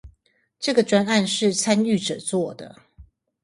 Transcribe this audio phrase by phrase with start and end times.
[0.59, 2.75] 這個專案是參與者做的